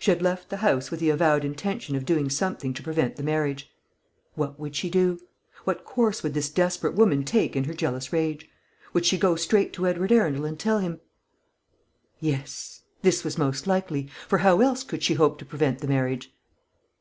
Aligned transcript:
She 0.00 0.10
had 0.10 0.20
left 0.22 0.48
the 0.48 0.56
house 0.56 0.90
with 0.90 0.98
the 0.98 1.10
avowed 1.10 1.44
intention 1.44 1.94
of 1.94 2.04
doing 2.04 2.28
something 2.28 2.74
to 2.74 2.82
prevent 2.82 3.14
the 3.14 3.22
marriage. 3.22 3.70
What 4.34 4.58
would 4.58 4.74
she 4.74 4.90
do? 4.90 5.20
What 5.62 5.84
course 5.84 6.24
would 6.24 6.34
this 6.34 6.50
desperate 6.50 6.94
woman 6.96 7.22
take 7.22 7.54
in 7.54 7.62
her 7.62 7.72
jealous 7.72 8.12
rage? 8.12 8.50
Would 8.92 9.06
she 9.06 9.16
go 9.16 9.36
straight 9.36 9.72
to 9.74 9.86
Edward 9.86 10.10
Arundel 10.10 10.46
and 10.46 10.58
tell 10.58 10.80
him? 10.80 11.00
Yes, 12.18 12.82
this 13.02 13.22
was 13.22 13.38
most 13.38 13.68
likely; 13.68 14.08
for 14.26 14.38
how 14.38 14.60
else 14.62 14.82
could 14.82 15.04
she 15.04 15.14
hope 15.14 15.38
to 15.38 15.44
prevent 15.46 15.78
the 15.78 15.86
marriage? 15.86 16.34